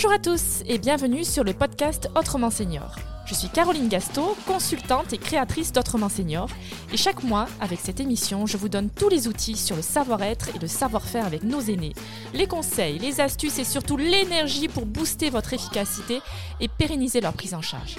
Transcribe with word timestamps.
Bonjour 0.00 0.12
à 0.12 0.20
tous 0.20 0.62
et 0.68 0.78
bienvenue 0.78 1.24
sur 1.24 1.42
le 1.42 1.52
podcast 1.52 2.08
Autrement 2.14 2.50
Senior. 2.50 2.94
Je 3.26 3.34
suis 3.34 3.48
Caroline 3.48 3.88
Gasto, 3.88 4.36
consultante 4.46 5.12
et 5.12 5.18
créatrice 5.18 5.72
d'Autrement 5.72 6.08
Senior. 6.08 6.48
Et 6.92 6.96
chaque 6.96 7.24
mois, 7.24 7.48
avec 7.60 7.80
cette 7.80 7.98
émission, 7.98 8.46
je 8.46 8.56
vous 8.56 8.68
donne 8.68 8.90
tous 8.90 9.08
les 9.08 9.26
outils 9.26 9.56
sur 9.56 9.74
le 9.74 9.82
savoir-être 9.82 10.54
et 10.54 10.60
le 10.60 10.68
savoir-faire 10.68 11.26
avec 11.26 11.42
nos 11.42 11.60
aînés, 11.60 11.94
les 12.32 12.46
conseils, 12.46 13.00
les 13.00 13.20
astuces 13.20 13.58
et 13.58 13.64
surtout 13.64 13.96
l'énergie 13.96 14.68
pour 14.68 14.86
booster 14.86 15.30
votre 15.30 15.52
efficacité 15.52 16.20
et 16.60 16.68
pérenniser 16.68 17.20
leur 17.20 17.32
prise 17.32 17.54
en 17.54 17.62
charge. 17.62 17.96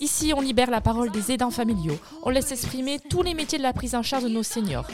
Ici, 0.00 0.32
on 0.34 0.40
libère 0.40 0.70
la 0.70 0.80
parole 0.80 1.10
des 1.10 1.30
aidants 1.30 1.50
familiaux. 1.50 1.98
On 2.22 2.30
laisse 2.30 2.52
exprimer 2.52 2.98
tous 2.98 3.22
les 3.22 3.34
métiers 3.34 3.58
de 3.58 3.62
la 3.62 3.74
prise 3.74 3.94
en 3.94 4.02
charge 4.02 4.24
de 4.24 4.30
nos 4.30 4.42
seniors. 4.42 4.86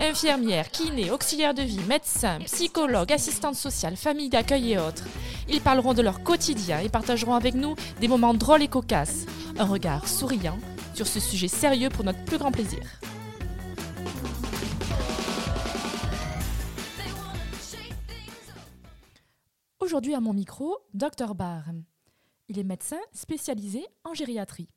Infirmières, 0.00 0.70
kinés, 0.70 1.10
auxiliaires 1.10 1.52
de 1.52 1.60
vie, 1.60 1.80
médecins, 1.86 2.38
psychologues, 2.46 3.12
assistantes 3.12 3.56
sociales, 3.56 3.96
familles 3.96 4.30
d'accueil 4.30 4.72
et 4.72 4.78
autres. 4.78 5.04
Ils 5.50 5.60
parleront 5.60 5.92
de 5.92 6.00
leur 6.00 6.22
quotidien 6.22 6.80
et 6.80 6.88
partageront 6.88 7.34
avec 7.34 7.54
nous 7.54 7.74
des 8.00 8.08
moments 8.08 8.32
drôles 8.32 8.62
et 8.62 8.68
cocasses. 8.68 9.26
Un 9.58 9.66
regard 9.66 10.08
souriant 10.08 10.58
sur 10.94 11.06
ce 11.06 11.20
sujet 11.20 11.48
sérieux 11.48 11.90
pour 11.90 12.04
notre 12.04 12.24
plus 12.24 12.38
grand 12.38 12.50
plaisir. 12.50 12.80
Aujourd'hui 19.78 20.14
à 20.14 20.20
mon 20.20 20.32
micro, 20.32 20.78
Dr 20.94 21.34
Barr. 21.34 21.64
Il 22.48 22.58
est 22.58 22.64
médecin 22.64 23.00
spécialisé 23.12 23.86
en 24.04 24.14
gériatrie. 24.14 24.68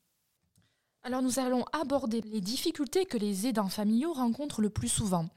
Alors 1.02 1.22
nous 1.22 1.38
allons 1.38 1.64
aborder 1.72 2.20
les 2.22 2.40
difficultés 2.40 3.06
que 3.06 3.16
les 3.16 3.46
aidants 3.46 3.68
familiaux 3.68 4.12
rencontrent 4.12 4.60
le 4.60 4.70
plus 4.70 4.88
souvent 4.88 5.28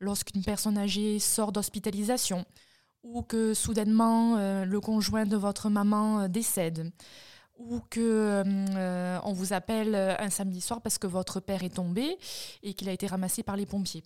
lorsqu'une 0.00 0.42
personne 0.42 0.78
âgée 0.78 1.18
sort 1.18 1.52
d'hospitalisation 1.52 2.44
ou 3.02 3.22
que 3.22 3.54
soudainement 3.54 4.36
euh, 4.36 4.64
le 4.64 4.80
conjoint 4.80 5.26
de 5.26 5.36
votre 5.36 5.70
maman 5.70 6.20
euh, 6.20 6.28
décède 6.28 6.90
ou 7.58 7.80
que 7.90 8.42
euh, 8.44 9.20
on 9.24 9.32
vous 9.32 9.52
appelle 9.52 9.94
un 9.94 10.30
samedi 10.30 10.60
soir 10.60 10.80
parce 10.80 10.98
que 10.98 11.06
votre 11.06 11.38
père 11.38 11.62
est 11.62 11.76
tombé 11.76 12.18
et 12.62 12.74
qu'il 12.74 12.88
a 12.88 12.92
été 12.92 13.06
ramassé 13.06 13.42
par 13.42 13.56
les 13.56 13.66
pompiers. 13.66 14.02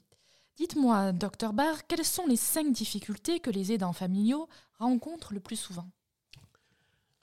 Dites-moi, 0.56 1.12
docteur 1.12 1.52
Barr, 1.52 1.86
quelles 1.86 2.04
sont 2.04 2.26
les 2.26 2.36
cinq 2.36 2.72
difficultés 2.72 3.40
que 3.40 3.50
les 3.50 3.72
aidants 3.72 3.92
familiaux 3.92 4.48
rencontrent 4.78 5.32
le 5.32 5.40
plus 5.40 5.56
souvent? 5.56 5.86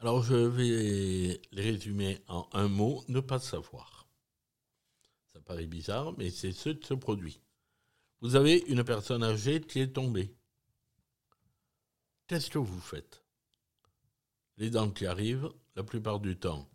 Alors 0.04 0.22
je 0.22 0.36
vais 0.36 1.40
les 1.54 1.62
résumer 1.62 2.20
en 2.28 2.46
un 2.52 2.68
mot, 2.68 3.06
ne 3.08 3.22
pas 3.22 3.40
savoir. 3.40 4.06
Ça 5.32 5.40
paraît 5.40 5.66
bizarre, 5.66 6.12
mais 6.18 6.30
c'est 6.30 6.52
ce 6.52 6.72
qui 6.72 6.86
se 6.86 6.94
produit. 6.94 7.40
Vous 8.20 8.36
avez 8.36 8.66
une 8.68 8.84
personne 8.84 9.24
âgée 9.24 9.62
qui 9.62 9.80
est 9.80 9.94
tombée. 9.94 10.36
Qu'est-ce 12.28 12.50
que 12.50 12.58
vous 12.58 12.82
faites? 12.82 13.24
Les 14.58 14.70
dents 14.70 14.92
qui 14.92 15.06
arrivent, 15.06 15.50
la 15.78 15.86
plupart 15.86 16.20
du 16.20 16.38
temps, 16.38 16.70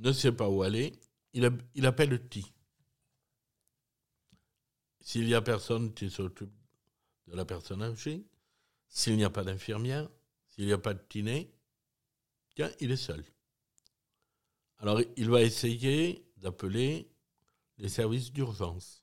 ne 0.00 0.10
sait 0.10 0.32
pas 0.32 0.48
où 0.48 0.64
aller, 0.64 0.98
il, 1.32 1.48
il 1.76 1.86
appelle 1.86 2.28
qui 2.28 2.44
S'il 5.00 5.26
n'y 5.26 5.34
a 5.34 5.42
personne 5.42 5.94
qui 5.94 6.10
s'occupe 6.10 6.52
de 7.28 7.36
la 7.36 7.44
personne 7.44 7.84
âgée, 7.84 8.26
s'il 8.88 9.16
n'y 9.16 9.22
a 9.22 9.30
pas 9.30 9.44
d'infirmière, 9.44 10.10
s'il 10.48 10.66
n'y 10.66 10.72
a 10.72 10.78
pas 10.78 10.94
de 10.94 11.02
kiné, 11.08 11.53
Tiens, 12.54 12.70
il 12.80 12.90
est 12.90 12.96
seul. 12.96 13.24
Alors, 14.78 15.00
il 15.16 15.30
va 15.30 15.42
essayer 15.42 16.24
d'appeler 16.36 17.10
les 17.78 17.88
services 17.88 18.32
d'urgence. 18.32 19.02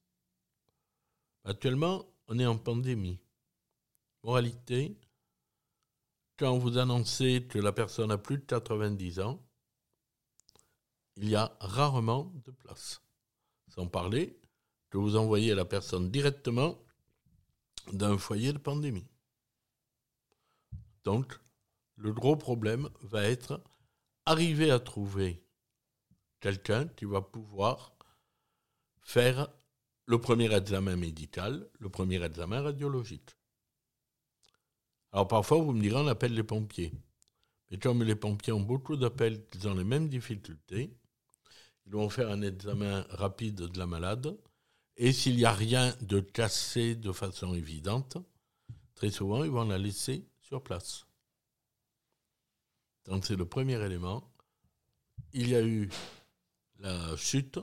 Actuellement, 1.43 2.05
on 2.27 2.39
est 2.39 2.45
en 2.45 2.57
pandémie. 2.57 3.19
Moralité, 4.23 4.95
quand 6.37 6.57
vous 6.57 6.77
annoncez 6.77 7.47
que 7.47 7.59
la 7.59 7.71
personne 7.71 8.11
a 8.11 8.17
plus 8.17 8.37
de 8.37 8.45
90 8.45 9.19
ans, 9.19 9.43
il 11.17 11.29
y 11.29 11.35
a 11.35 11.55
rarement 11.59 12.31
de 12.45 12.51
place. 12.51 13.01
Sans 13.67 13.87
parler 13.87 14.39
que 14.89 14.97
vous 14.97 15.15
envoyez 15.15 15.55
la 15.55 15.65
personne 15.65 16.11
directement 16.11 16.77
d'un 17.91 18.17
foyer 18.17 18.53
de 18.53 18.57
pandémie. 18.57 19.07
Donc, 21.03 21.39
le 21.95 22.13
gros 22.13 22.35
problème 22.35 22.89
va 23.01 23.23
être 23.23 23.61
arriver 24.25 24.71
à 24.71 24.79
trouver 24.79 25.43
quelqu'un 26.39 26.87
qui 26.87 27.05
va 27.05 27.21
pouvoir 27.21 27.93
faire 29.01 29.47
le 30.05 30.19
premier 30.19 30.53
examen 30.53 30.95
médical, 30.95 31.69
le 31.79 31.89
premier 31.89 32.23
examen 32.23 32.61
radiologique. 32.61 33.37
Alors 35.11 35.27
parfois, 35.27 35.59
vous 35.59 35.73
me 35.73 35.81
direz, 35.81 35.97
on 35.97 36.07
appelle 36.07 36.33
les 36.33 36.43
pompiers. 36.43 36.93
Mais 37.69 37.77
comme 37.77 38.03
les 38.03 38.15
pompiers 38.15 38.53
ont 38.53 38.61
beaucoup 38.61 38.95
d'appels, 38.95 39.45
ils 39.55 39.67
ont 39.67 39.75
les 39.75 39.83
mêmes 39.83 40.09
difficultés, 40.09 40.93
ils 41.85 41.93
vont 41.93 42.09
faire 42.09 42.29
un 42.29 42.41
examen 42.41 43.05
rapide 43.09 43.55
de 43.55 43.79
la 43.79 43.85
malade. 43.85 44.37
Et 44.97 45.13
s'il 45.13 45.37
n'y 45.37 45.45
a 45.45 45.53
rien 45.53 45.95
de 46.01 46.19
cassé 46.19 46.95
de 46.95 47.11
façon 47.11 47.53
évidente, 47.53 48.17
très 48.95 49.09
souvent, 49.09 49.43
ils 49.43 49.51
vont 49.51 49.65
la 49.65 49.77
laisser 49.77 50.25
sur 50.41 50.61
place. 50.61 51.05
Donc 53.05 53.25
c'est 53.25 53.35
le 53.35 53.45
premier 53.45 53.83
élément. 53.83 54.31
Il 55.33 55.49
y 55.49 55.55
a 55.55 55.61
eu 55.61 55.89
la 56.79 57.15
chute. 57.17 57.59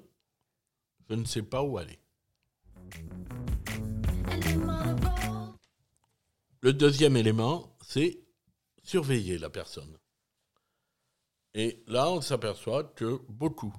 Je 1.08 1.14
ne 1.14 1.24
sais 1.24 1.42
pas 1.42 1.62
où 1.62 1.78
aller. 1.78 1.98
Le 6.60 6.72
deuxième 6.72 7.16
élément, 7.16 7.76
c'est 7.82 8.20
surveiller 8.82 9.38
la 9.38 9.50
personne. 9.50 9.96
Et 11.54 11.82
là, 11.86 12.10
on 12.10 12.20
s'aperçoit 12.20 12.84
que 12.84 13.20
beaucoup, 13.28 13.74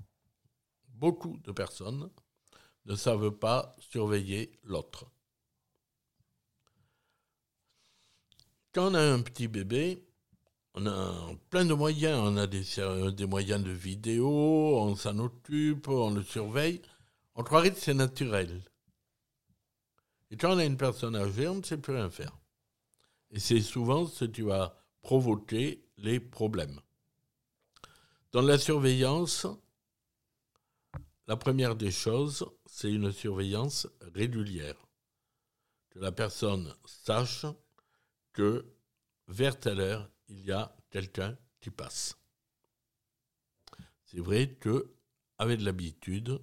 beaucoup 0.87 1.37
de 1.43 1.51
personnes 1.51 2.09
ne 2.85 2.95
savent 2.95 3.31
pas 3.31 3.75
surveiller 3.79 4.59
l'autre. 4.63 5.11
Quand 8.71 8.91
on 8.91 8.95
a 8.95 9.01
un 9.01 9.21
petit 9.21 9.47
bébé, 9.47 10.08
on 10.73 10.85
a 10.85 11.35
plein 11.49 11.65
de 11.65 11.73
moyens. 11.73 12.19
On 12.23 12.37
a 12.37 12.47
des, 12.47 13.25
moyens 13.25 13.63
de 13.63 13.71
vidéo, 13.71 14.27
on 14.27 14.95
s'en 14.95 15.17
occupe, 15.19 15.87
on 15.87 16.11
le 16.11 16.23
surveille. 16.23 16.81
On 17.35 17.43
croirait 17.43 17.71
que 17.71 17.79
c'est 17.79 17.93
naturel. 17.93 18.63
Et 20.31 20.37
quand 20.37 20.53
on 20.53 20.57
a 20.59 20.65
une 20.65 20.77
personne 20.77 21.15
âgée, 21.15 21.47
on 21.47 21.55
ne 21.55 21.63
sait 21.63 21.77
plus 21.77 21.93
rien 21.93 22.09
faire. 22.09 22.37
Et 23.31 23.39
c'est 23.39 23.61
souvent 23.61 24.05
ce 24.05 24.25
qui 24.25 24.41
va 24.41 24.75
provoquer 25.01 25.83
les 25.97 26.19
problèmes. 26.19 26.79
Dans 28.31 28.41
la 28.41 28.57
surveillance, 28.57 29.47
la 31.27 31.35
première 31.35 31.75
des 31.75 31.91
choses, 31.91 32.45
c'est 32.65 32.91
une 32.91 33.11
surveillance 33.11 33.87
régulière. 34.13 34.75
Que 35.89 35.99
la 35.99 36.11
personne 36.11 36.73
sache 36.85 37.45
que 38.33 38.65
vers 39.27 39.59
telle 39.59 39.79
heure, 39.79 40.09
il 40.29 40.45
y 40.45 40.51
a 40.51 40.75
quelqu'un 40.89 41.37
qui 41.59 41.71
passe. 41.71 42.15
C'est 44.05 44.19
vrai 44.19 44.55
que, 44.55 44.95
avec 45.37 45.61
l'habitude, 45.61 46.41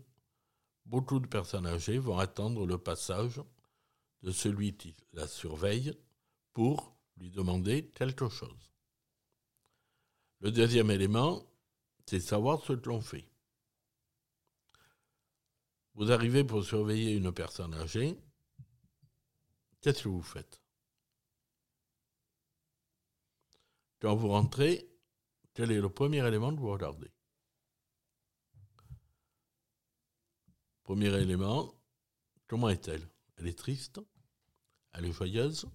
beaucoup 0.84 1.19
de 1.19 1.26
personnes 1.26 1.66
âgées 1.66 1.98
vont 1.98 2.19
attendre 2.19 2.66
le 2.66 2.78
passage 2.78 3.41
de 4.22 4.30
celui 4.30 4.76
qui 4.76 4.94
la 5.12 5.26
surveille 5.26 5.97
pour 6.52 6.97
lui 7.16 7.30
demander 7.30 7.88
quelque 7.88 8.28
chose. 8.28 8.70
Le 10.41 10.50
deuxième 10.50 10.91
élément, 10.91 11.44
c'est 12.06 12.20
savoir 12.20 12.62
ce 12.62 12.74
que 12.74 12.88
l'on 12.88 13.00
fait. 13.00 13.28
Vous 15.94 16.12
arrivez 16.12 16.44
pour 16.44 16.62
surveiller 16.62 17.16
une 17.16 17.32
personne 17.32 17.74
âgée, 17.74 18.18
qu'est-ce 19.80 20.04
que 20.04 20.09
vous 20.09 20.22
faites? 20.22 20.60
Quand 24.06 24.14
vous 24.14 24.28
rentrez, 24.28 24.88
quel 25.53 25.72
est 25.72 25.80
le 25.80 25.88
premier 25.88 26.24
élément 26.24 26.54
que 26.54 26.60
vous 26.60 26.70
regardez? 26.70 27.10
Premier 30.84 31.12
élément, 31.20 31.74
comment 32.47 32.68
est-elle? 32.68 33.04
Elle 33.36 33.48
est 33.48 33.58
triste 33.58 34.00
Elle 34.92 35.06
est 35.06 35.12
joyeuse 35.12 35.68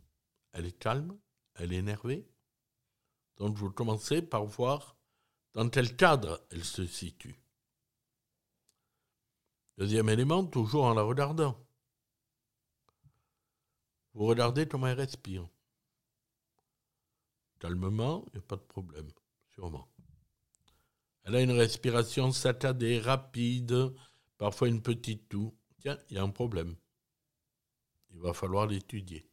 Elle 0.53 0.65
est 0.65 0.79
calme 0.79 1.19
Elle 1.55 1.73
est 1.73 1.79
énervée 1.79 2.25
Donc 3.35 3.57
vous 3.57 3.69
commencez 3.69 4.21
par 4.21 4.45
voir 4.45 4.95
dans 5.51 5.67
quel 5.67 5.97
cadre 5.97 6.41
elle 6.51 6.63
se 6.63 6.85
situe. 6.87 7.35
Deuxième 9.77 10.07
élément, 10.07 10.45
toujours 10.45 10.85
en 10.85 10.93
la 10.93 11.01
regardant. 11.01 11.61
Vous 14.13 14.23
regardez 14.23 14.69
comment 14.69 14.87
elle 14.87 15.01
respire 15.01 15.49
calmement, 17.61 18.25
il 18.27 18.37
n'y 18.37 18.43
a 18.43 18.47
pas 18.47 18.55
de 18.55 18.61
problème, 18.61 19.07
sûrement. 19.53 19.87
Elle 21.23 21.35
a 21.35 21.41
une 21.41 21.51
respiration 21.51 22.31
saccadée, 22.31 22.99
rapide, 22.99 23.93
parfois 24.37 24.67
une 24.67 24.81
petite 24.81 25.29
toux. 25.29 25.55
Tiens, 25.79 25.97
il 26.09 26.15
y 26.15 26.19
a 26.19 26.23
un 26.23 26.29
problème. 26.29 26.75
Il 28.09 28.19
va 28.19 28.33
falloir 28.33 28.65
l'étudier. 28.65 29.29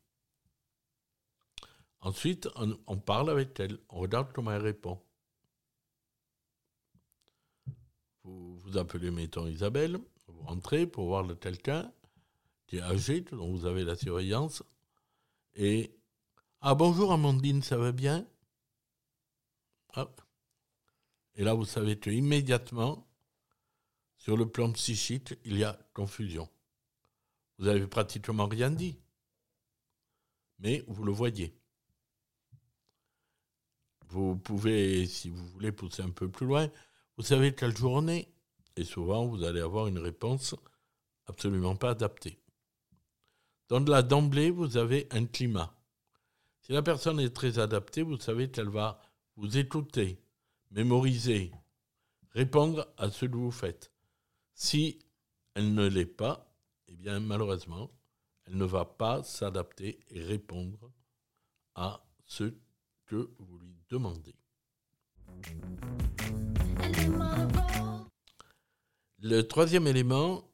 Ensuite, 2.00 2.48
on, 2.86 2.98
parle 2.98 3.30
avec 3.30 3.58
elle, 3.58 3.78
on 3.88 3.98
regarde 3.98 4.32
comment 4.32 4.52
elle 4.52 4.62
répond. 4.62 5.02
Vous, 8.22 8.58
vous 8.58 8.76
appelez, 8.76 9.10
mettons, 9.10 9.46
Isabelle, 9.46 9.98
vous 10.28 10.42
rentrez 10.42 10.86
pour 10.86 11.06
voir 11.06 11.26
quelqu'un 11.40 11.90
qui 12.66 12.76
est 12.76 12.82
âgé, 12.82 13.22
dont 13.22 13.50
vous 13.50 13.64
avez 13.64 13.82
la 13.82 13.96
surveillance, 13.96 14.62
et 15.54 15.97
Ah 16.60 16.75
bonjour 16.75 17.12
Amandine, 17.12 17.62
ça 17.62 17.76
va 17.76 17.93
bien? 17.93 18.26
Ah. 19.94 20.10
Et 21.37 21.44
là, 21.44 21.55
vous 21.55 21.64
savez 21.64 21.96
que 22.00 22.10
immédiatement, 22.10 23.06
sur 24.16 24.37
le 24.37 24.50
plan 24.50 24.72
psychique, 24.72 25.34
il 25.44 25.56
y 25.56 25.62
a 25.62 25.78
confusion. 25.94 26.49
Vous 27.58 27.66
n'avez 27.66 27.87
pratiquement 27.87 28.49
rien 28.49 28.72
dit, 28.72 28.99
mais 30.58 30.84
vous 30.88 31.05
le 31.05 31.12
voyez. 31.12 31.56
Vous 34.08 34.37
pouvez, 34.37 35.06
si 35.06 35.31
vous 35.31 35.46
voulez 35.50 35.70
pousser 35.70 36.02
un 36.02 36.10
peu 36.10 36.28
plus 36.28 36.46
loin, 36.46 36.69
vous 37.16 37.22
savez 37.22 37.55
quelle 37.55 37.76
journée, 37.76 38.34
et 38.75 38.82
souvent 38.82 39.26
vous 39.26 39.44
allez 39.44 39.60
avoir 39.60 39.87
une 39.87 39.99
réponse 39.99 40.56
absolument 41.26 41.76
pas 41.76 41.90
adaptée. 41.90 42.40
Donc 43.69 43.88
là, 43.88 44.02
d'emblée, 44.02 44.50
vous 44.50 44.76
avez 44.76 45.06
un 45.12 45.25
climat. 45.26 45.77
Si 46.69 46.75
la 46.75 46.82
personne 46.82 47.19
est 47.19 47.35
très 47.35 47.59
adaptée, 47.59 48.03
vous 48.03 48.19
savez 48.19 48.50
qu'elle 48.50 48.69
va 48.69 49.00
vous 49.37 49.56
écouter, 49.56 50.20
mémoriser, 50.70 51.50
répondre 52.32 52.93
à 52.99 53.11
ce 53.11 53.25
que 53.25 53.37
vous 53.37 53.50
faites. 53.50 53.91
Si 54.53 54.99
elle 55.55 55.73
ne 55.73 55.87
l'est 55.88 56.05
pas, 56.05 56.55
eh 56.88 56.94
bien 56.94 57.20
malheureusement, 57.20 57.91
elle 58.44 58.59
ne 58.59 58.67
va 58.67 58.85
pas 58.85 59.23
s'adapter 59.23 60.00
et 60.11 60.23
répondre 60.23 60.93
à 61.75 62.06
ce 62.26 62.53
que 63.06 63.31
vous 63.38 63.59
lui 63.61 63.82
demandez. 63.88 64.37
Le 69.20 69.41
troisième 69.41 69.87
élément, 69.87 70.53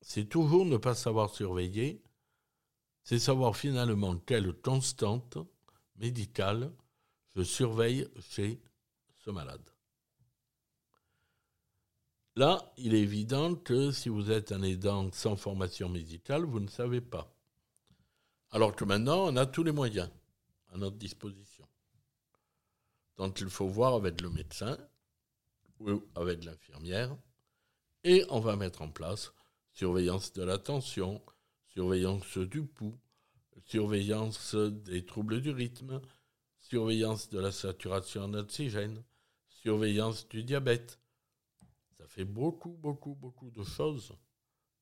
c'est 0.00 0.24
toujours 0.24 0.64
ne 0.64 0.78
pas 0.78 0.94
savoir 0.94 1.28
surveiller, 1.28 2.02
c'est 3.10 3.18
savoir 3.18 3.56
finalement 3.56 4.16
quelle 4.18 4.52
constante 4.52 5.36
médicale 5.96 6.72
je 7.34 7.42
surveille 7.42 8.06
chez 8.20 8.62
ce 9.24 9.30
malade. 9.30 9.68
Là, 12.36 12.72
il 12.76 12.94
est 12.94 13.00
évident 13.00 13.56
que 13.56 13.90
si 13.90 14.08
vous 14.08 14.30
êtes 14.30 14.52
un 14.52 14.62
aidant 14.62 15.10
sans 15.10 15.34
formation 15.34 15.88
médicale, 15.88 16.44
vous 16.44 16.60
ne 16.60 16.68
savez 16.68 17.00
pas. 17.00 17.34
Alors 18.52 18.76
que 18.76 18.84
maintenant, 18.84 19.24
on 19.26 19.34
a 19.34 19.44
tous 19.44 19.64
les 19.64 19.72
moyens 19.72 20.08
à 20.68 20.76
notre 20.76 20.96
disposition. 20.96 21.66
Donc 23.16 23.40
il 23.40 23.50
faut 23.50 23.66
voir 23.66 23.94
avec 23.94 24.20
le 24.20 24.30
médecin 24.30 24.78
ou 25.80 26.00
avec 26.14 26.44
l'infirmière 26.44 27.16
et 28.04 28.24
on 28.28 28.38
va 28.38 28.54
mettre 28.54 28.82
en 28.82 28.88
place 28.88 29.32
surveillance 29.72 30.32
de 30.32 30.44
la 30.44 30.58
tension, 30.58 31.20
surveillance 31.80 32.36
du 32.36 32.66
pouls, 32.66 32.98
surveillance 33.64 34.54
des 34.54 35.06
troubles 35.06 35.40
du 35.40 35.50
rythme, 35.50 36.02
surveillance 36.58 37.30
de 37.30 37.38
la 37.40 37.52
saturation 37.52 38.24
en 38.24 38.34
oxygène, 38.34 39.02
surveillance 39.48 40.28
du 40.28 40.44
diabète. 40.44 41.00
Ça 41.96 42.06
fait 42.06 42.26
beaucoup, 42.26 42.76
beaucoup, 42.76 43.14
beaucoup 43.14 43.50
de 43.50 43.64
choses 43.64 44.12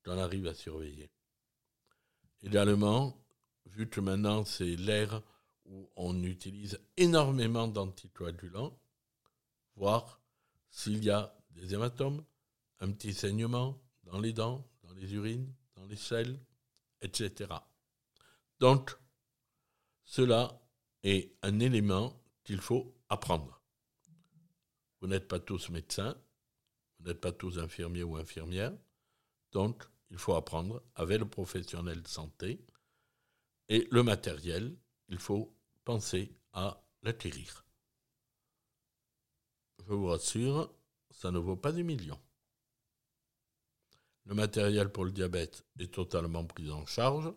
qu'on 0.03 0.17
arrive 0.17 0.47
à 0.47 0.53
surveiller. 0.53 1.09
Également, 2.43 3.17
vu 3.65 3.87
que 3.87 4.01
maintenant 4.01 4.43
c'est 4.43 4.75
l'ère 4.75 5.21
où 5.67 5.89
on 5.95 6.21
utilise 6.23 6.81
énormément 6.97 7.69
d'anticoagulants, 7.69 8.77
voir 9.77 10.21
s'il 10.69 11.05
y 11.05 11.09
a 11.09 11.33
des 11.51 11.73
hématomes, 11.73 12.25
un 12.81 12.91
petit 12.91 13.13
saignement 13.13 13.81
dans 14.03 14.19
les 14.19 14.33
dents, 14.33 14.67
dans 14.83 14.91
les 14.91 15.13
urines, 15.13 15.49
dans 15.77 15.85
les 15.85 15.95
selles, 15.95 16.37
etc. 17.01 17.53
Donc, 18.59 18.95
cela 20.03 20.61
est 21.03 21.35
un 21.41 21.59
élément 21.59 22.21
qu'il 22.43 22.61
faut 22.61 22.95
apprendre. 23.09 23.61
Vous 24.99 25.07
n'êtes 25.07 25.27
pas 25.27 25.39
tous 25.39 25.69
médecins, 25.69 26.17
vous 26.99 27.07
n'êtes 27.07 27.21
pas 27.21 27.31
tous 27.31 27.59
infirmiers 27.59 28.03
ou 28.03 28.17
infirmières, 28.17 28.73
donc 29.51 29.83
il 30.11 30.17
faut 30.17 30.35
apprendre 30.35 30.83
avec 30.95 31.19
le 31.19 31.29
professionnel 31.29 32.01
de 32.01 32.07
santé 32.07 32.65
et 33.69 33.87
le 33.91 34.03
matériel, 34.03 34.75
il 35.07 35.19
faut 35.19 35.55
penser 35.85 36.35
à 36.53 36.83
l'acquérir. 37.03 37.65
Je 39.87 39.93
vous 39.93 40.07
rassure, 40.07 40.73
ça 41.11 41.31
ne 41.31 41.39
vaut 41.39 41.55
pas 41.55 41.71
des 41.71 41.83
millions. 41.83 42.19
Le 44.29 44.35
matériel 44.35 44.91
pour 44.91 45.05
le 45.05 45.11
diabète 45.11 45.65
est 45.79 45.91
totalement 45.91 46.45
pris 46.45 46.69
en 46.69 46.85
charge. 46.85 47.33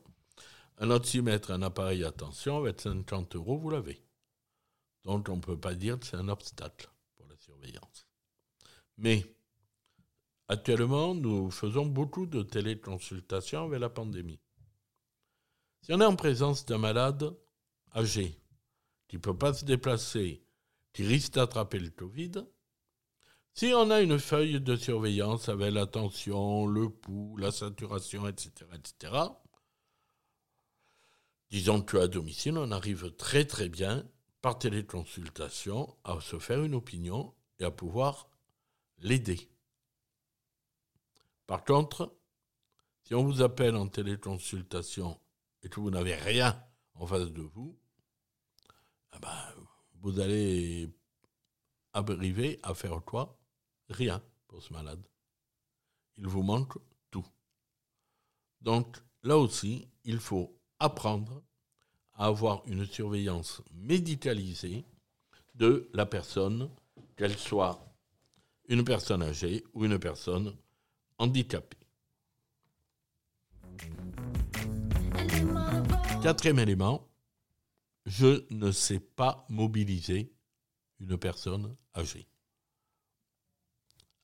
Un 0.77 0.91
oxymètre, 0.91 1.51
un 1.51 1.63
appareil 1.63 2.05
à 2.05 2.13
tension, 2.13 2.59
avec 2.59 2.83
50 2.83 3.35
euros, 3.35 3.57
vous 3.57 3.71
l'avez. 3.71 4.05
Donc 5.05 5.31
on 5.31 5.37
ne 5.37 5.41
peut 5.41 5.59
pas 5.59 5.75
dire 5.75 5.99
que 5.99 6.05
c'est 6.05 6.19
un 6.19 6.29
obstacle 6.29 6.91
pour 7.17 7.27
la 7.29 7.37
surveillance. 7.39 8.07
Mais 8.99 9.25
actuellement, 10.49 11.15
nous 11.15 11.51
faisons 11.51 11.87
beaucoup 11.87 12.27
de 12.27 12.43
téléconsultations 12.43 13.65
avec 13.65 13.81
la 13.81 13.89
pandémie. 13.89 14.41
Si 15.81 15.95
on 15.95 16.01
est 16.03 16.05
en 16.05 16.15
présence 16.15 16.67
d'un 16.67 16.77
malade 16.77 17.35
âgé 17.97 18.39
qui 19.09 19.17
ne 19.17 19.23
peut 19.23 19.39
pas 19.39 19.55
se 19.55 19.65
déplacer, 19.65 20.45
qui 20.93 21.05
risque 21.05 21.33
d'attraper 21.33 21.79
le 21.79 21.89
Covid, 21.89 22.33
si 23.55 23.73
on 23.75 23.91
a 23.91 24.01
une 24.01 24.19
feuille 24.19 24.61
de 24.61 24.77
surveillance 24.77 25.49
avec 25.49 25.73
la 25.73 25.87
tension, 25.87 26.67
le 26.67 26.89
pouls, 26.89 27.37
la 27.37 27.51
saturation, 27.51 28.27
etc., 28.27 28.51
etc., 28.75 29.13
disons 31.51 31.83
qu'à 31.83 32.09
domicile, 32.09 32.57
on 32.57 32.71
arrive 32.71 33.13
très 33.17 33.45
très 33.45 33.69
bien, 33.69 34.05
par 34.41 34.59
téléconsultation, 34.59 35.97
à 36.03 36.19
se 36.21 36.39
faire 36.39 36.63
une 36.65 36.75
opinion 36.75 37.35
et 37.61 37.65
à 37.65 37.71
pouvoir 37.71 38.29
l'aider. 38.99 39.49
Par 41.47 41.65
contre, 41.65 42.17
si 43.05 43.15
on 43.15 43.25
vous 43.25 43.43
appelle 43.43 43.77
en 43.77 43.87
téléconsultation 43.87 45.21
et 45.63 45.69
que 45.69 45.79
vous 45.79 45.91
n'avez 45.91 46.15
rien 46.15 46.61
en 46.95 47.07
face 47.07 47.31
de 47.31 47.43
vous, 47.43 47.79
eh 49.15 49.19
ben, 49.21 49.55
vous 50.01 50.19
allez 50.19 50.91
arriver 51.93 52.59
à 52.63 52.75
faire 52.75 53.05
quoi? 53.05 53.39
Rien 53.93 54.23
pour 54.49 54.63
ce 54.63 54.73
malade. 54.73 55.07
Il 56.17 56.27
vous 56.27 56.43
manque 56.43 56.79
tout. 57.11 57.27
Donc 58.61 58.97
là 59.23 59.37
aussi, 59.37 59.87
il 60.05 60.19
faut 60.19 60.59
apprendre 60.79 61.43
à 62.15 62.27
avoir 62.27 62.63
une 62.67 62.87
surveillance 62.87 63.63
médicalisée 63.73 64.85
de 65.55 65.91
la 65.93 66.07
personne, 66.07 66.71
qu'elle 67.17 67.37
soit 67.37 67.85
une 68.69 68.85
personne 68.85 69.23
âgée 69.23 69.63
ou 69.75 69.85
une 69.85 69.99
personne 69.99 70.57
handicapée. 71.19 71.77
Quatrième 76.23 76.61
élément, 76.61 77.09
je 78.07 78.47
ne 78.51 78.71
sais 78.73 79.01
pas 79.01 79.45
mobiliser 79.51 80.33
une 81.01 81.19
personne 81.19 81.77
âgée. 81.95 82.32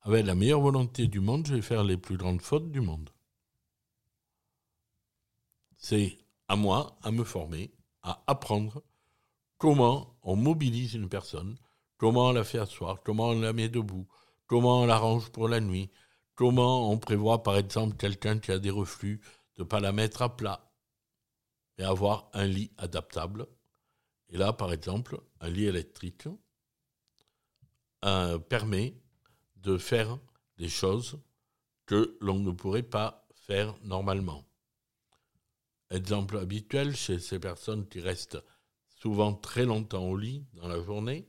Avec 0.08 0.24
la 0.24 0.34
meilleure 0.34 0.62
volonté 0.62 1.06
du 1.06 1.20
monde, 1.20 1.46
je 1.46 1.54
vais 1.56 1.60
faire 1.60 1.84
les 1.84 1.98
plus 1.98 2.16
grandes 2.16 2.40
fautes 2.40 2.70
du 2.72 2.80
monde. 2.80 3.10
C'est 5.76 6.16
à 6.48 6.56
moi 6.56 6.96
à 7.02 7.10
me 7.10 7.24
former, 7.24 7.74
à 8.00 8.24
apprendre 8.26 8.82
comment 9.58 10.18
on 10.22 10.34
mobilise 10.34 10.94
une 10.94 11.10
personne, 11.10 11.58
comment 11.98 12.28
on 12.28 12.32
la 12.32 12.42
fait 12.42 12.58
asseoir, 12.58 13.02
comment 13.02 13.28
on 13.28 13.38
la 13.38 13.52
met 13.52 13.68
debout, 13.68 14.08
comment 14.46 14.80
on 14.80 14.86
l'arrange 14.86 15.28
pour 15.28 15.46
la 15.46 15.60
nuit, 15.60 15.90
comment 16.36 16.90
on 16.90 16.96
prévoit 16.96 17.42
par 17.42 17.58
exemple 17.58 17.94
quelqu'un 17.98 18.38
qui 18.38 18.50
a 18.50 18.58
des 18.58 18.70
reflux 18.70 19.20
de 19.56 19.62
ne 19.62 19.68
pas 19.68 19.78
la 19.78 19.92
mettre 19.92 20.22
à 20.22 20.34
plat 20.34 20.72
et 21.76 21.84
avoir 21.84 22.30
un 22.32 22.46
lit 22.46 22.72
adaptable. 22.78 23.46
Et 24.30 24.38
là, 24.38 24.54
par 24.54 24.72
exemple, 24.72 25.20
un 25.42 25.50
lit 25.50 25.66
électrique 25.66 26.28
euh, 28.06 28.38
permet 28.38 28.94
de 29.62 29.78
faire 29.78 30.18
des 30.56 30.68
choses 30.68 31.18
que 31.86 32.16
l'on 32.20 32.38
ne 32.38 32.50
pourrait 32.50 32.82
pas 32.82 33.26
faire 33.34 33.74
normalement. 33.82 34.44
Exemple 35.90 36.36
habituel 36.36 36.94
chez 36.94 37.18
ces 37.18 37.38
personnes 37.38 37.88
qui 37.88 38.00
restent 38.00 38.42
souvent 38.88 39.32
très 39.32 39.64
longtemps 39.64 40.04
au 40.04 40.16
lit 40.16 40.44
dans 40.54 40.68
la 40.68 40.82
journée, 40.82 41.26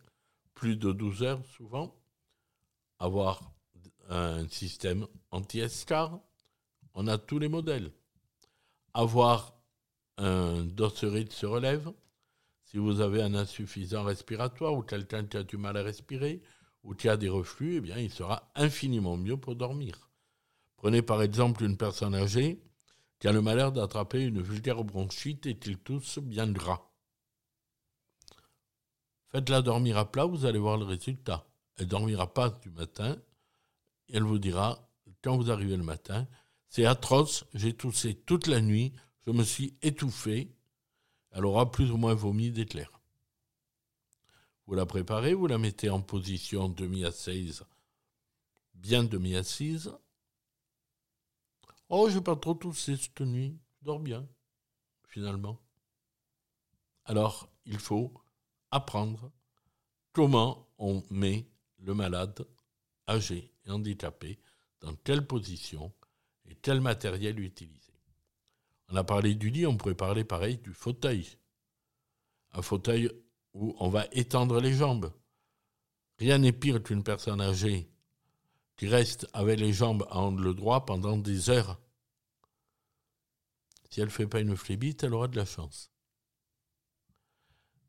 plus 0.54 0.76
de 0.76 0.92
12 0.92 1.24
heures 1.24 1.46
souvent, 1.46 1.96
avoir 2.98 3.54
un 4.10 4.48
système 4.50 5.08
anti-escar, 5.32 6.20
on 6.94 7.08
a 7.08 7.18
tous 7.18 7.40
les 7.40 7.48
modèles. 7.48 7.92
Avoir 8.94 9.54
un 10.18 10.64
dosseret 10.64 11.28
se 11.30 11.46
relève, 11.46 11.94
Si 12.64 12.78
vous 12.78 13.02
avez 13.02 13.24
un 13.24 13.34
insuffisant 13.34 14.04
respiratoire 14.04 14.76
ou 14.76 14.84
quelqu'un 14.84 15.26
qui 15.26 15.38
a 15.38 15.44
du 15.44 15.58
mal 15.58 15.76
à 15.76 15.82
respirer 15.82 16.44
ou 16.84 16.94
qui 16.94 17.10
a 17.10 17.18
des 17.18 17.30
reflux, 17.30 17.76
eh 17.76 17.82
bien, 17.82 17.98
il 17.98 18.12
sera 18.12 18.52
infiniment 18.56 19.18
mieux 19.18 19.38
pour 19.38 19.56
dormir. 19.56 20.10
Prenez 20.78 21.02
par 21.02 21.22
exemple 21.22 21.64
une 21.64 21.78
personne 21.78 22.16
âgée 22.16 22.62
qui 23.20 23.28
a 23.28 23.34
le 23.34 23.42
malheur 23.42 23.72
d'attraper 23.72 24.24
une 24.24 24.42
vulgaire 24.42 24.84
bronchite 24.84 25.46
et 25.46 25.58
qu'il 25.58 25.78
tousse 25.78 26.20
bien 26.20 26.50
gras. 26.50 26.82
Faites-la 29.28 29.62
dormir 29.62 29.98
à 29.98 30.10
plat, 30.10 30.26
vous 30.26 30.46
allez 30.46 30.58
voir 30.58 30.78
le 30.78 30.86
résultat. 30.86 31.46
Elle 31.76 31.88
dormira 31.88 32.34
pas 32.34 32.50
du 32.50 32.72
matin. 32.72 33.18
Elle 34.12 34.24
vous 34.24 34.40
dira, 34.40 34.90
quand 35.22 35.38
vous 35.38 35.52
arrivez 35.52 35.78
le 35.78 35.84
matin, 35.84 36.28
c'est 36.70 36.86
atroce, 36.86 37.46
j'ai 37.54 37.74
toussé 37.74 38.16
toute 38.16 38.48
la 38.48 38.62
nuit, 38.62 38.94
je 39.28 39.32
me 39.32 39.44
suis 39.44 39.78
étouffé. 39.82 40.56
Elle 41.32 41.46
aura 41.46 41.72
plus 41.72 41.92
ou 41.92 41.98
moins 41.98 42.14
vomi 42.14 42.52
d'éclair. 42.52 42.99
Vous 44.70 44.76
la 44.76 44.86
préparez, 44.86 45.34
vous 45.34 45.48
la 45.48 45.58
mettez 45.58 45.90
en 45.90 46.00
position 46.00 46.70
demi-assise, 46.70 47.64
bien 48.76 49.04
demi-assise. 49.04 49.92
Oh, 51.90 52.08
je 52.08 52.20
n'ai 52.20 52.24
pas 52.24 52.36
trop 52.36 52.54
toussé 52.54 52.96
cette 52.96 53.22
nuit, 53.22 53.58
je 53.80 53.86
dors 53.86 54.00
bien, 54.00 54.28
finalement. 55.08 55.60
Alors, 57.06 57.50
il 57.66 57.80
faut 57.80 58.14
apprendre 58.70 59.32
comment 60.14 60.70
on 60.78 61.02
met 61.10 61.50
le 61.80 61.96
malade 61.96 62.46
âgé 63.08 63.52
et 63.66 63.72
handicapé 63.72 64.38
dans 64.82 64.94
telle 64.94 65.26
position 65.26 65.92
et 66.46 66.54
tel 66.54 66.80
matériel 66.80 67.40
utilisé. 67.40 67.92
On 68.90 68.96
a 68.96 69.04
parlé 69.04 69.34
du 69.34 69.50
lit, 69.50 69.66
on 69.66 69.78
pourrait 69.78 69.96
parler 69.96 70.24
pareil 70.24 70.60
du 70.60 70.74
fauteuil. 70.74 71.28
Un 72.52 72.62
fauteuil 72.62 73.10
où 73.54 73.76
on 73.80 73.90
va 73.90 74.06
étendre 74.12 74.60
les 74.60 74.74
jambes. 74.74 75.12
Rien 76.18 76.38
n'est 76.38 76.52
pire 76.52 76.84
qu'une 76.84 77.04
personne 77.04 77.42
âgée 77.42 77.90
qui 78.76 78.88
reste 78.88 79.28
avec 79.34 79.60
les 79.60 79.74
jambes 79.74 80.06
à 80.10 80.20
angle 80.20 80.56
droit 80.56 80.86
pendant 80.86 81.18
des 81.18 81.50
heures. 81.50 81.80
Si 83.90 84.00
elle 84.00 84.08
ne 84.08 84.12
fait 84.12 84.28
pas 84.28 84.40
une 84.40 84.56
flébite, 84.56 85.04
elle 85.04 85.14
aura 85.14 85.28
de 85.28 85.36
la 85.36 85.46
chance. 85.46 85.92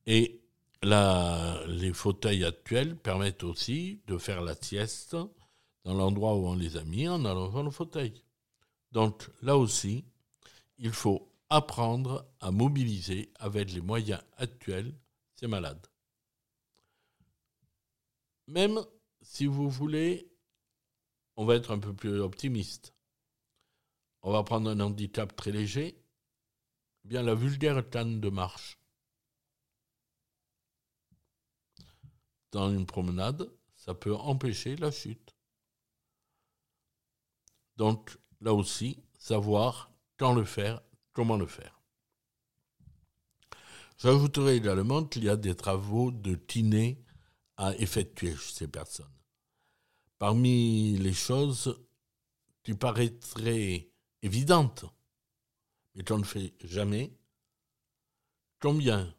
Et 0.06 0.40
les 0.82 1.92
fauteuils 1.92 2.44
actuels 2.44 2.96
permettent 2.96 3.44
aussi 3.44 4.00
de 4.06 4.16
faire 4.16 4.40
la 4.40 4.54
sieste 4.54 5.14
dans 5.84 5.94
l'endroit 5.94 6.36
où 6.36 6.46
on 6.46 6.54
les 6.54 6.76
a 6.76 6.84
mis 6.84 7.06
en 7.06 7.24
allongeant 7.24 7.62
le 7.62 7.70
fauteuil. 7.70 8.22
Donc 8.92 9.28
là 9.42 9.56
aussi, 9.56 10.04
il 10.78 10.92
faut 10.92 11.30
apprendre 11.50 12.26
à 12.40 12.50
mobiliser 12.50 13.30
avec 13.38 13.72
les 13.72 13.80
moyens 13.80 14.22
actuels 14.38 14.94
ces 15.40 15.46
malades. 15.46 15.86
Même 18.46 18.78
si 19.22 19.46
vous 19.46 19.70
voulez, 19.70 20.30
on 21.36 21.46
va 21.46 21.54
être 21.54 21.70
un 21.70 21.78
peu 21.78 21.94
plus 21.94 22.20
optimiste. 22.20 22.94
On 24.20 24.32
va 24.32 24.42
prendre 24.42 24.68
un 24.68 24.80
handicap 24.80 25.34
très 25.34 25.50
léger, 25.50 26.04
bien 27.04 27.22
la 27.22 27.34
vulgaire 27.34 27.88
canne 27.88 28.20
de 28.20 28.28
marche 28.28 28.78
dans 32.52 32.70
une 32.70 32.84
promenade, 32.84 33.50
ça 33.76 33.94
peut 33.94 34.14
empêcher 34.14 34.76
la 34.76 34.90
chute. 34.90 35.34
Donc 37.76 38.18
là 38.42 38.52
aussi, 38.52 39.02
savoir 39.16 39.90
quand 40.18 40.34
le 40.34 40.44
faire, 40.44 40.82
comment 41.14 41.38
le 41.38 41.46
faire. 41.46 41.79
J'ajouterai 44.02 44.56
également 44.56 45.04
qu'il 45.04 45.24
y 45.24 45.28
a 45.28 45.36
des 45.36 45.54
travaux 45.54 46.10
de 46.10 46.34
kiné 46.34 47.04
à 47.58 47.76
effectuer 47.76 48.34
chez 48.34 48.52
ces 48.54 48.68
personnes. 48.68 49.12
Parmi 50.18 50.96
les 50.96 51.12
choses 51.12 51.78
qui 52.62 52.72
paraîtraient 52.72 53.90
évidentes, 54.22 54.86
mais 55.94 56.02
qu'on 56.02 56.16
ne 56.16 56.24
fait 56.24 56.54
jamais, 56.64 57.14
combien 58.58 59.14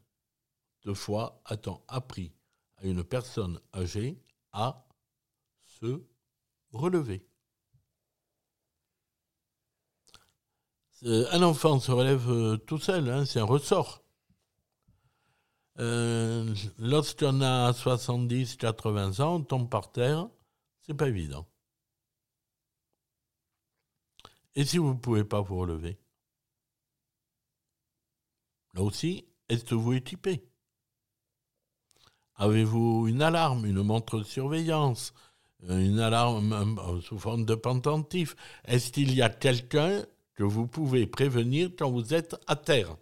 de 0.85 0.93
fois 0.95 1.43
a-t-on 1.45 1.79
appris 1.87 2.33
à 2.77 2.87
une 2.87 3.03
personne 3.03 3.61
âgée 3.75 4.19
à 4.51 4.87
se 5.79 6.01
relever? 6.71 7.23
Un 11.03 11.43
enfant 11.43 11.79
se 11.79 11.91
relève 11.91 12.29
euh, 12.31 12.57
tout 12.57 12.79
seul, 12.79 13.09
hein, 13.09 13.25
c'est 13.25 13.39
un 13.39 13.43
ressort. 13.43 14.01
Euh, 15.81 16.53
lorsqu'on 16.77 17.41
a 17.41 17.73
70, 17.73 18.55
80 18.57 19.19
ans, 19.19 19.35
on 19.37 19.43
tombe 19.43 19.69
par 19.69 19.91
terre, 19.91 20.29
c'est 20.81 20.93
pas 20.93 21.07
évident. 21.07 21.47
Et 24.55 24.63
si 24.63 24.77
vous 24.77 24.89
ne 24.93 24.99
pouvez 24.99 25.23
pas 25.23 25.41
vous 25.41 25.57
relever? 25.57 25.97
Là 28.73 28.83
aussi, 28.83 29.25
est-ce 29.49 29.65
que 29.65 29.75
vous 29.75 29.93
équipez 29.93 30.43
Avez-vous 32.35 33.07
une 33.07 33.21
alarme, 33.21 33.65
une 33.65 33.81
montre 33.81 34.19
de 34.19 34.23
surveillance, 34.23 35.13
euh, 35.69 35.79
une 35.79 35.99
alarme 35.99 36.53
euh, 36.53 37.01
sous 37.01 37.17
forme 37.17 37.45
de 37.45 37.55
pendentif? 37.55 38.35
Est-ce 38.65 38.91
qu'il 38.91 39.15
y 39.15 39.21
a 39.21 39.29
quelqu'un 39.29 40.05
que 40.35 40.43
vous 40.43 40.67
pouvez 40.67 41.07
prévenir 41.07 41.71
quand 41.77 41.89
vous 41.89 42.13
êtes 42.13 42.35
à 42.47 42.55
terre? 42.55 42.97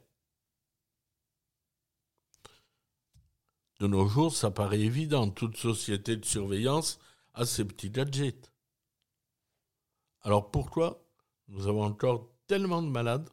De 3.79 3.87
nos 3.87 4.07
jours, 4.07 4.35
ça 4.35 4.51
paraît 4.51 4.81
évident. 4.81 5.29
Toute 5.29 5.57
société 5.57 6.17
de 6.17 6.25
surveillance 6.25 6.99
a 7.33 7.45
ses 7.45 7.65
petits 7.65 7.89
gadgets. 7.89 8.51
Alors 10.21 10.51
pourquoi 10.51 11.01
nous 11.47 11.67
avons 11.67 11.83
encore 11.83 12.29
tellement 12.47 12.81
de 12.81 12.89
malades 12.89 13.29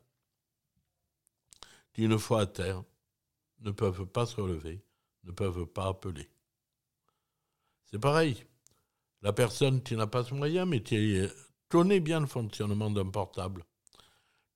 qui, 1.93 2.05
une 2.05 2.19
fois 2.19 2.43
à 2.43 2.47
terre, 2.47 2.85
ne 3.61 3.71
peuvent 3.71 4.07
pas 4.07 4.27
se 4.27 4.41
relever 4.41 4.87
ne 5.27 5.33
peuvent 5.33 5.67
pas 5.67 5.89
appeler? 5.89 6.29
C'est 7.87 7.99
pareil. 7.99 8.45
La 9.23 9.33
personne 9.33 9.83
qui 9.83 9.97
n'a 9.97 10.07
pas 10.07 10.25
ce 10.25 10.35
moyen, 10.35 10.67
mais 10.67 10.83
qui 10.83 11.21
connaît 11.69 12.01
bien 12.01 12.21
le 12.21 12.27
fonctionnement 12.27 12.91
d'un 12.91 13.11
portable. 13.11 13.65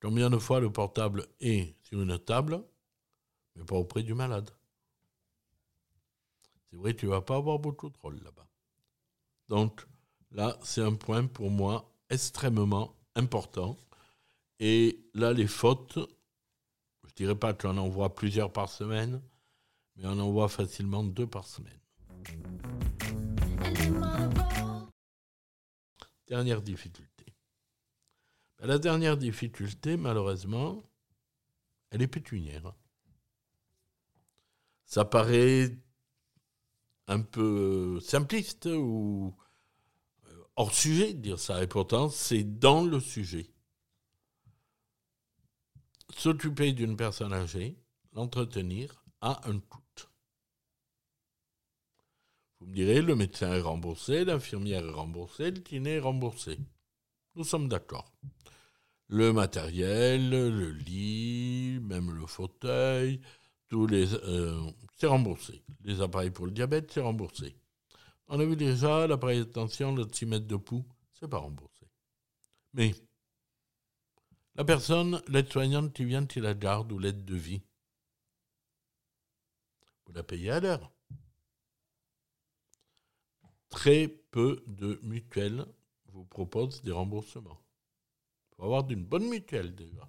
Combien 0.01 0.29
de 0.29 0.37
fois 0.37 0.59
le 0.59 0.71
portable 0.71 1.27
est 1.39 1.75
sur 1.83 2.01
une 2.01 2.17
table, 2.19 2.63
mais 3.55 3.65
pas 3.65 3.75
auprès 3.75 4.03
du 4.03 4.13
malade? 4.13 4.49
C'est 6.71 6.77
vrai, 6.77 6.93
tu 6.93 7.05
ne 7.05 7.11
vas 7.11 7.21
pas 7.21 7.35
avoir 7.35 7.59
beaucoup 7.59 7.89
de 7.89 7.97
rôle 7.97 8.21
là-bas. 8.23 8.47
Donc, 9.49 9.85
là, 10.31 10.57
c'est 10.63 10.81
un 10.81 10.95
point 10.95 11.27
pour 11.27 11.51
moi 11.51 11.93
extrêmement 12.09 12.95
important. 13.15 13.77
Et 14.59 15.05
là, 15.13 15.33
les 15.33 15.47
fautes, 15.47 15.95
je 15.95 17.09
ne 17.09 17.15
dirais 17.15 17.35
pas 17.35 17.53
qu'on 17.53 17.77
en 17.77 17.89
voit 17.89 18.15
plusieurs 18.15 18.53
par 18.53 18.69
semaine, 18.69 19.21
mais 19.97 20.05
on 20.05 20.17
en 20.19 20.31
voit 20.31 20.47
facilement 20.47 21.03
deux 21.03 21.27
par 21.27 21.45
semaine. 21.45 21.79
Dernière 26.27 26.61
difficulté. 26.61 27.25
Ben, 28.59 28.67
la 28.67 28.77
dernière 28.79 29.17
difficulté, 29.17 29.97
malheureusement, 29.97 30.81
elle 31.89 32.01
est 32.01 32.07
pétunière. 32.07 32.73
Ça 34.85 35.03
paraît 35.03 35.75
un 37.07 37.21
peu 37.21 37.99
simpliste 38.01 38.67
ou 38.67 39.35
hors 40.55 40.73
sujet 40.73 41.13
de 41.13 41.19
dire 41.19 41.39
ça, 41.39 41.63
et 41.63 41.67
pourtant 41.67 42.09
c'est 42.09 42.43
dans 42.43 42.83
le 42.83 42.99
sujet. 42.99 43.49
S'occuper 46.15 46.73
d'une 46.73 46.97
personne 46.97 47.33
âgée, 47.33 47.77
l'entretenir, 48.13 49.03
a 49.21 49.41
un 49.49 49.59
coût. 49.59 49.79
Vous 52.59 52.67
me 52.67 52.73
direz, 52.73 53.01
le 53.01 53.15
médecin 53.15 53.53
est 53.53 53.61
remboursé, 53.61 54.23
l'infirmière 54.23 54.85
est 54.85 54.91
remboursée, 54.91 55.49
le 55.51 55.61
kiné 55.61 55.95
est 55.95 55.99
remboursé. 55.99 56.59
Nous 57.35 57.43
sommes 57.43 57.67
d'accord. 57.67 58.13
Le 59.07 59.33
matériel, 59.33 60.29
le 60.29 60.71
lit, 60.71 61.79
même 61.81 62.11
le 62.11 62.27
fauteuil, 62.27 63.19
tous 63.67 63.87
les, 63.87 64.13
euh, 64.13 64.61
c'est 65.01 65.07
remboursé. 65.07 65.63
Les 65.83 65.99
appareils 65.99 66.29
pour 66.29 66.45
le 66.45 66.51
diabète, 66.51 66.91
c'est 66.91 67.01
remboursé. 67.01 67.55
On 68.27 68.39
a 68.39 68.45
vu 68.45 68.55
déjà 68.55 69.07
l'appareil 69.07 69.39
de 69.39 69.45
tension, 69.45 69.95
le 69.95 70.05
mètres 70.27 70.45
de 70.45 70.55
pouls, 70.57 70.85
c'est 71.13 71.27
pas 71.27 71.39
remboursé. 71.39 71.87
Mais 72.75 72.93
la 74.53 74.63
personne, 74.63 75.19
l'aide-soignante 75.27 75.91
qui 75.91 76.05
vient, 76.05 76.27
qui 76.27 76.39
la 76.39 76.53
garde 76.53 76.91
ou 76.91 76.99
l'aide 76.99 77.25
de 77.25 77.35
vie, 77.35 77.63
vous 80.05 80.13
la 80.13 80.21
payez 80.21 80.51
à 80.51 80.59
l'heure 80.59 80.91
très 83.71 84.07
peu 84.07 84.63
de 84.67 84.99
mutuelles 85.01 85.65
vous 86.09 86.25
proposent 86.25 86.83
des 86.83 86.91
remboursements. 86.91 87.59
Il 88.51 88.55
faut 88.55 88.63
avoir 88.65 88.83
d'une 88.83 89.03
bonne 89.03 89.27
mutuelle 89.27 89.73
déjà. 89.73 90.07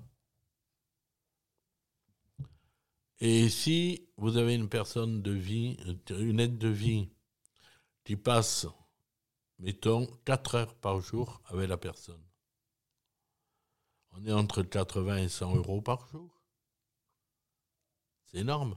Et 3.25 3.49
si 3.49 4.09
vous 4.17 4.37
avez 4.37 4.57
une 4.57 4.69
personne 4.69 5.23
de 5.23 5.31
vie, 5.31 5.77
une 6.11 6.41
aide 6.41 6.59
de 6.59 6.67
vie 6.67 7.09
qui 8.03 8.17
passe, 8.17 8.67
mettons, 9.61 10.09
4 10.25 10.57
heures 10.57 10.75
par 10.75 11.01
jour 11.01 11.41
avec 11.45 11.69
la 11.69 11.77
personne, 11.77 12.21
on 14.11 14.25
est 14.27 14.33
entre 14.33 14.65
80 14.65 15.19
et 15.19 15.29
100 15.29 15.55
euros 15.55 15.81
par 15.81 16.09
jour. 16.09 16.43
C'est 18.25 18.39
énorme. 18.39 18.77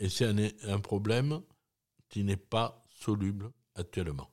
Et 0.00 0.08
c'est 0.08 0.26
un, 0.26 0.48
un 0.68 0.80
problème 0.80 1.44
qui 2.08 2.24
n'est 2.24 2.36
pas 2.36 2.84
soluble 2.88 3.52
actuellement. 3.76 4.32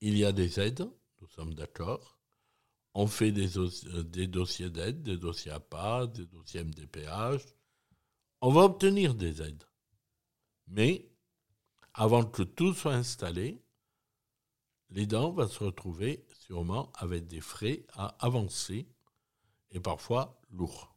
Il 0.00 0.18
y 0.18 0.24
a 0.24 0.32
des 0.32 0.58
aides, 0.58 0.90
nous 1.20 1.28
sommes 1.28 1.54
d'accord. 1.54 2.19
On 2.94 3.06
fait 3.06 3.32
des, 3.32 3.58
euh, 3.58 4.02
des 4.02 4.26
dossiers 4.26 4.70
d'aide, 4.70 5.02
des 5.02 5.16
dossiers 5.16 5.52
APA, 5.52 6.06
des 6.06 6.26
dossiers 6.26 6.64
MDPH. 6.64 7.44
On 8.40 8.50
va 8.50 8.62
obtenir 8.62 9.14
des 9.14 9.42
aides. 9.42 9.64
Mais 10.66 11.10
avant 11.94 12.24
que 12.24 12.42
tout 12.42 12.74
soit 12.74 12.94
installé, 12.94 13.62
l'aidant 14.90 15.32
va 15.32 15.48
se 15.48 15.62
retrouver 15.62 16.26
sûrement 16.38 16.92
avec 16.94 17.26
des 17.26 17.40
frais 17.40 17.86
à 17.92 18.06
avancer 18.24 18.88
et 19.70 19.80
parfois 19.80 20.40
lourds. 20.50 20.96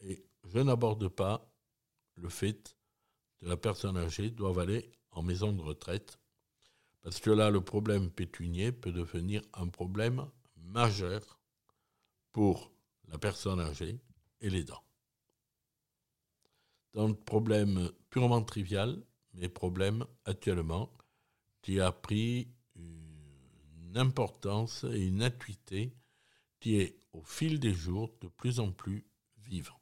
Et 0.00 0.24
je 0.44 0.58
n'aborde 0.58 1.08
pas 1.08 1.48
le 2.16 2.28
fait 2.28 2.76
que 3.38 3.46
la 3.46 3.56
personne 3.56 3.96
âgée 3.96 4.30
doit 4.30 4.60
aller 4.60 4.90
en 5.10 5.22
maison 5.22 5.52
de 5.52 5.60
retraite, 5.60 6.18
parce 7.02 7.20
que 7.20 7.30
là, 7.30 7.50
le 7.50 7.60
problème 7.60 8.10
pétunier 8.10 8.72
peut 8.72 8.92
devenir 8.92 9.42
un 9.54 9.68
problème 9.68 10.28
majeur 10.68 11.40
pour 12.32 12.72
la 13.08 13.18
personne 13.18 13.60
âgée 13.60 14.00
et 14.40 14.50
les 14.50 14.64
dents. 14.64 14.84
Donc, 16.94 17.24
problème 17.24 17.90
purement 18.10 18.42
trivial, 18.42 19.02
mais 19.34 19.48
problème 19.48 20.04
actuellement 20.24 20.92
qui 21.62 21.80
a 21.80 21.92
pris 21.92 22.48
une 22.76 23.96
importance 23.96 24.84
et 24.84 25.06
une 25.06 25.22
acuité 25.22 25.94
qui 26.60 26.76
est 26.76 26.98
au 27.12 27.22
fil 27.22 27.60
des 27.60 27.74
jours 27.74 28.14
de 28.20 28.28
plus 28.28 28.60
en 28.60 28.72
plus 28.72 29.06
vivant. 29.38 29.80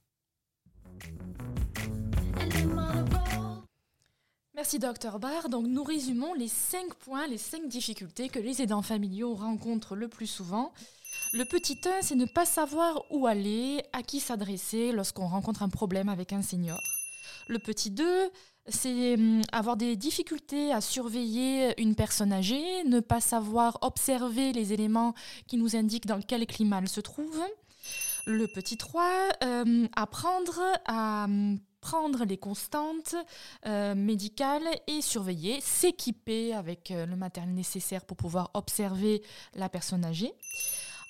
Merci 4.56 4.78
docteur 4.78 5.18
Barr. 5.18 5.50
Donc 5.50 5.66
nous 5.66 5.84
résumons 5.84 6.32
les 6.32 6.48
cinq 6.48 6.94
points, 6.94 7.26
les 7.26 7.36
cinq 7.36 7.68
difficultés 7.68 8.30
que 8.30 8.38
les 8.38 8.62
aidants 8.62 8.80
familiaux 8.80 9.34
rencontrent 9.34 9.94
le 9.94 10.08
plus 10.08 10.26
souvent. 10.26 10.72
Le 11.34 11.44
petit 11.44 11.78
1, 11.84 12.00
c'est 12.00 12.14
ne 12.14 12.24
pas 12.24 12.46
savoir 12.46 13.02
où 13.10 13.26
aller, 13.26 13.82
à 13.92 14.02
qui 14.02 14.18
s'adresser 14.18 14.92
lorsqu'on 14.92 15.26
rencontre 15.26 15.62
un 15.62 15.68
problème 15.68 16.08
avec 16.08 16.32
un 16.32 16.40
senior. 16.40 16.80
Le 17.48 17.58
petit 17.58 17.90
2, 17.90 18.30
c'est 18.66 19.14
hum, 19.14 19.42
avoir 19.52 19.76
des 19.76 19.94
difficultés 19.94 20.72
à 20.72 20.80
surveiller 20.80 21.78
une 21.78 21.94
personne 21.94 22.32
âgée, 22.32 22.82
ne 22.84 23.00
pas 23.00 23.20
savoir 23.20 23.76
observer 23.82 24.54
les 24.54 24.72
éléments 24.72 25.12
qui 25.48 25.58
nous 25.58 25.76
indiquent 25.76 26.06
dans 26.06 26.22
quel 26.22 26.46
climat 26.46 26.78
elle 26.78 26.88
se 26.88 27.02
trouve. 27.02 27.44
Le 28.24 28.46
petit 28.46 28.78
3, 28.78 29.04
euh, 29.44 29.86
apprendre 29.94 30.62
à 30.86 31.24
hum, 31.24 31.58
prendre 31.86 32.24
les 32.24 32.36
constantes 32.36 33.14
euh, 33.64 33.94
médicales 33.94 34.68
et 34.88 35.00
surveiller, 35.00 35.60
s'équiper 35.60 36.52
avec 36.52 36.90
euh, 36.90 37.06
le 37.06 37.14
matériel 37.14 37.54
nécessaire 37.54 38.04
pour 38.04 38.16
pouvoir 38.16 38.50
observer 38.54 39.22
la 39.54 39.68
personne 39.68 40.04
âgée. 40.04 40.32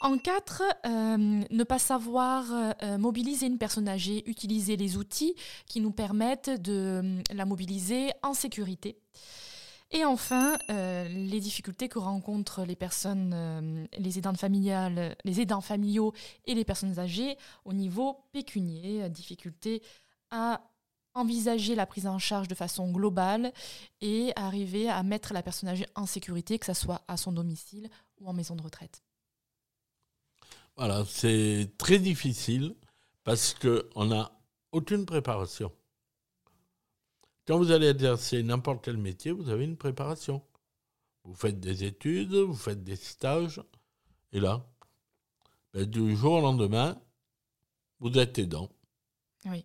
En 0.02 0.18
quatre, 0.18 0.62
euh, 0.84 1.16
ne 1.50 1.64
pas 1.64 1.78
savoir 1.78 2.44
mobiliser 2.98 3.46
une 3.46 3.56
personne 3.56 3.88
âgée, 3.88 4.22
utiliser 4.28 4.76
les 4.76 4.98
outils 4.98 5.34
qui 5.64 5.80
nous 5.80 5.92
permettent 5.92 6.50
de 6.50 7.22
la 7.32 7.46
mobiliser 7.46 8.10
en 8.22 8.34
sécurité. 8.34 8.98
Et 9.90 10.04
enfin, 10.04 10.58
les 10.68 11.40
difficultés 11.40 11.88
que 11.88 11.98
rencontrent 11.98 12.64
les 12.64 12.76
personnes, 12.76 13.88
les 13.96 14.18
aidants 14.18 14.34
familiales, 14.34 15.16
les 15.24 15.40
aidants 15.40 15.62
familiaux 15.62 16.12
et 16.44 16.54
les 16.54 16.64
personnes 16.64 16.98
âgées 16.98 17.38
au 17.64 17.72
niveau 17.72 18.18
pécunier, 18.32 19.08
difficultés 19.08 19.80
à 20.30 20.60
envisager 21.16 21.74
la 21.74 21.86
prise 21.86 22.06
en 22.06 22.18
charge 22.18 22.48
de 22.48 22.54
façon 22.54 22.90
globale 22.90 23.52
et 24.00 24.32
arriver 24.36 24.88
à 24.88 25.02
mettre 25.02 25.32
la 25.32 25.42
personne 25.42 25.68
âgée 25.68 25.86
en 25.94 26.06
sécurité, 26.06 26.58
que 26.58 26.66
ce 26.66 26.74
soit 26.74 27.02
à 27.08 27.16
son 27.16 27.32
domicile 27.32 27.88
ou 28.20 28.28
en 28.28 28.32
maison 28.32 28.54
de 28.54 28.62
retraite. 28.62 29.02
Voilà, 30.76 31.04
c'est 31.06 31.72
très 31.78 31.98
difficile 31.98 32.74
parce 33.24 33.54
qu'on 33.54 34.04
n'a 34.04 34.30
aucune 34.72 35.06
préparation. 35.06 35.72
Quand 37.46 37.58
vous 37.58 37.70
allez 37.70 37.88
exercer 37.88 38.42
n'importe 38.42 38.84
quel 38.84 38.98
métier, 38.98 39.32
vous 39.32 39.48
avez 39.48 39.64
une 39.64 39.76
préparation. 39.76 40.42
Vous 41.24 41.34
faites 41.34 41.58
des 41.58 41.84
études, 41.84 42.34
vous 42.34 42.54
faites 42.54 42.84
des 42.84 42.96
stages, 42.96 43.60
et 44.32 44.38
là, 44.38 44.64
ben, 45.72 45.84
du 45.84 46.14
jour 46.14 46.34
au 46.34 46.40
lendemain, 46.40 47.00
vous 48.00 48.16
êtes 48.18 48.38
aidant. 48.38 48.68
Oui 49.46 49.64